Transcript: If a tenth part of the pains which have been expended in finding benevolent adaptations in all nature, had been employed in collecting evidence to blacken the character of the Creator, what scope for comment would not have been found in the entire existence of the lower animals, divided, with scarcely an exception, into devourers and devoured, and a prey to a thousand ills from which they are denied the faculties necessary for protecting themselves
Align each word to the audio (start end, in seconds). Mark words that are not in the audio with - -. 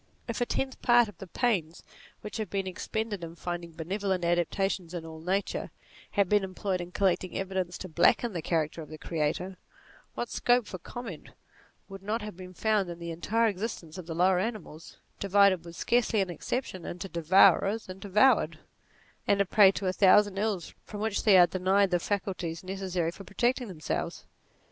If 0.27 0.41
a 0.41 0.47
tenth 0.47 0.81
part 0.81 1.07
of 1.07 1.19
the 1.19 1.27
pains 1.27 1.83
which 2.21 2.37
have 2.37 2.49
been 2.49 2.65
expended 2.65 3.23
in 3.23 3.35
finding 3.35 3.71
benevolent 3.73 4.25
adaptations 4.25 4.95
in 4.95 5.05
all 5.05 5.19
nature, 5.21 5.69
had 6.09 6.27
been 6.27 6.43
employed 6.43 6.81
in 6.81 6.91
collecting 6.91 7.37
evidence 7.37 7.77
to 7.77 7.87
blacken 7.87 8.33
the 8.33 8.41
character 8.41 8.81
of 8.81 8.89
the 8.89 8.97
Creator, 8.97 9.57
what 10.15 10.31
scope 10.31 10.65
for 10.65 10.79
comment 10.79 11.29
would 11.87 12.01
not 12.01 12.23
have 12.23 12.35
been 12.35 12.55
found 12.55 12.89
in 12.89 12.97
the 12.97 13.11
entire 13.11 13.45
existence 13.47 13.99
of 13.99 14.07
the 14.07 14.15
lower 14.15 14.39
animals, 14.39 14.97
divided, 15.19 15.63
with 15.63 15.75
scarcely 15.75 16.19
an 16.19 16.31
exception, 16.31 16.83
into 16.83 17.07
devourers 17.07 17.87
and 17.87 18.01
devoured, 18.01 18.57
and 19.27 19.39
a 19.39 19.45
prey 19.45 19.71
to 19.73 19.85
a 19.85 19.93
thousand 19.93 20.39
ills 20.39 20.73
from 20.83 20.99
which 20.99 21.25
they 21.25 21.37
are 21.37 21.45
denied 21.45 21.91
the 21.91 21.99
faculties 21.99 22.63
necessary 22.63 23.11
for 23.11 23.23
protecting 23.23 23.67
themselves 23.67 24.25